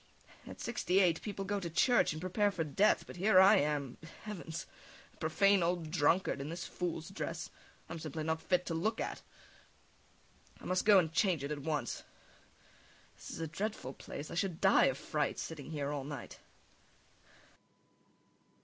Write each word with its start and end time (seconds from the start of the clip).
At 0.47 0.59
sixty 0.59 0.99
eight 0.99 1.21
people 1.21 1.45
go 1.45 1.59
to 1.59 1.69
church 1.69 2.11
and 2.11 2.19
prepare 2.19 2.49
for 2.49 2.63
death, 2.63 3.03
but 3.05 3.17
here 3.17 3.39
I 3.39 3.57
am 3.57 3.99
heavens! 4.23 4.65
A 5.13 5.17
profane 5.17 5.61
old 5.61 5.91
drunkard 5.91 6.41
in 6.41 6.49
this 6.49 6.65
fool's 6.65 7.09
dress 7.09 7.51
I'm 7.87 7.99
simply 7.99 8.23
not 8.23 8.41
fit 8.41 8.65
to 8.65 8.73
look 8.73 8.99
at. 8.99 9.21
I 10.59 10.65
must 10.65 10.85
go 10.85 10.97
and 10.97 11.13
change 11.13 11.43
it 11.43 11.51
at 11.51 11.59
once.... 11.61 12.01
This 13.15 13.29
is 13.29 13.41
a 13.41 13.45
dreadful 13.47 13.93
place, 13.93 14.31
I 14.31 14.33
should 14.33 14.59
die 14.59 14.85
of 14.85 14.97
fright 14.97 15.37
sitting 15.37 15.69
here 15.69 15.91
all 15.91 16.03
night. 16.03 16.39